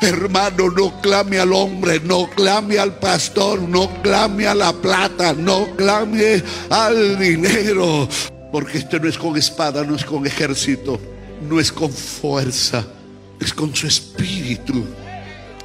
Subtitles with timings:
[0.00, 5.76] Hermano, no clame al hombre, no clame al pastor, no clame a la plata, no
[5.76, 8.08] clame al dinero.
[8.50, 10.98] Porque esto no es con espada, no es con ejército,
[11.46, 12.84] no es con fuerza,
[13.38, 14.84] es con su espíritu.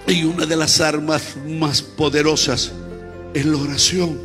[0.05, 2.73] Y una de las armas más poderosas
[3.33, 4.19] es la oración.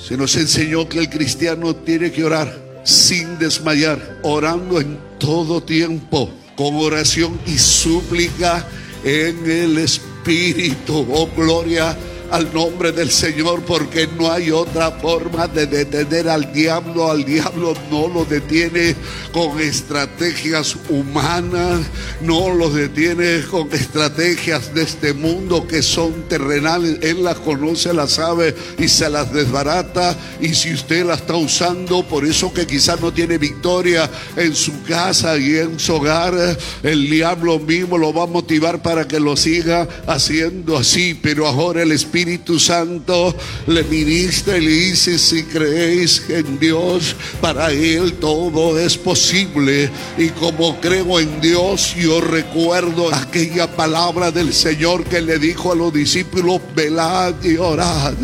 [0.00, 6.30] Se nos enseñó que el cristiano tiene que orar sin desmayar, orando en todo tiempo,
[6.56, 8.64] con oración y súplica
[9.04, 11.06] en el Espíritu.
[11.10, 11.96] Oh, gloria
[12.34, 17.08] al nombre del Señor porque no hay otra forma de detener al diablo.
[17.08, 18.96] Al diablo no lo detiene
[19.32, 21.82] con estrategias humanas,
[22.22, 26.98] no lo detiene con estrategias de este mundo que son terrenales.
[27.02, 30.16] Él las conoce, las sabe y se las desbarata.
[30.40, 34.82] Y si usted la está usando, por eso que quizás no tiene victoria en su
[34.82, 36.34] casa y en su hogar,
[36.82, 41.16] el diablo mismo lo va a motivar para que lo siga haciendo así.
[41.22, 43.36] Pero ahora el Espíritu Espíritu Santo
[43.66, 49.90] le ministra y le dice, si creéis en Dios, para Él todo es posible.
[50.16, 55.74] Y como creo en Dios, yo recuerdo aquella palabra del Señor que le dijo a
[55.74, 58.14] los discípulos, velad y orad.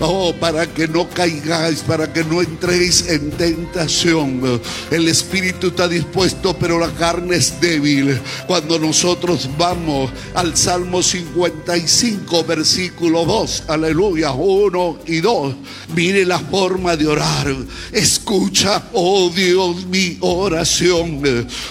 [0.00, 4.58] Oh, para que no caigáis, para que no entréis en tentación.
[4.90, 8.18] El Espíritu está dispuesto, pero la carne es débil.
[8.46, 15.54] Cuando nosotros vamos al Salmo 55, versículo 2 aleluya, uno y dos.
[15.94, 17.54] Mire la forma de orar.
[17.92, 21.22] Escucha, oh Dios, mi oración.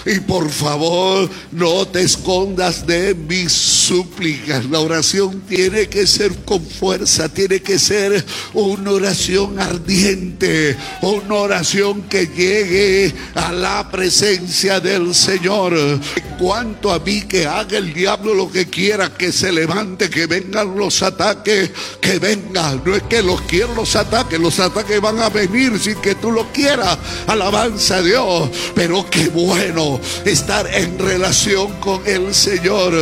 [0.06, 3.52] Y por favor, no te escondas de mis
[3.84, 4.64] súplicas.
[4.66, 12.02] La oración tiene que ser con fuerza, tiene que ser una oración ardiente, una oración
[12.02, 15.74] que llegue a la presencia del Señor.
[15.74, 20.26] En cuanto a mí, que haga el diablo lo que quiera, que se levante, que
[20.26, 22.78] vengan los ataques que venga.
[22.84, 26.30] No es que los quiero los ataques, los ataques van a venir sin que tú
[26.30, 26.98] lo quieras.
[27.26, 28.50] Alabanza a Dios.
[28.74, 32.94] Pero qué bueno estar en relación con el Señor.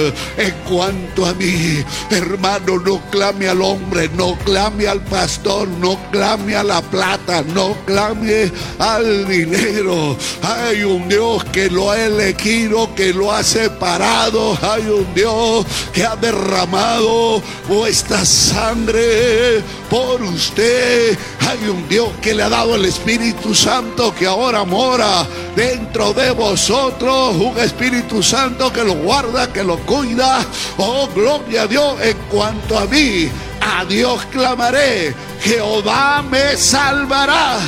[0.72, 6.64] Cuanto a mí, hermano, no clame al hombre, no clame al pastor, no clame a
[6.64, 10.16] la plata, no clame al dinero.
[10.42, 14.58] Hay un Dios que lo ha elegido, que lo ha separado.
[14.62, 21.18] Hay un Dios que ha derramado vuestras sangre por usted.
[21.46, 26.30] Hay un Dios que le ha dado el Espíritu Santo que ahora mora dentro de
[26.30, 27.36] vosotros.
[27.36, 30.46] Un Espíritu Santo que lo guarda, que lo cuida.
[30.78, 32.00] Oh, gloria a Dios.
[32.00, 33.28] En cuanto a mí,
[33.60, 35.14] a Dios clamaré.
[35.42, 37.58] Jehová me salvará.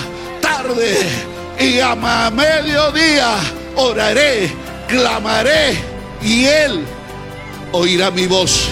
[0.41, 0.97] Tarde
[1.61, 1.95] y a
[2.31, 3.35] mediodía
[3.77, 4.51] oraré,
[4.89, 5.77] clamaré
[6.23, 6.87] y Él
[7.73, 8.71] oirá mi voz.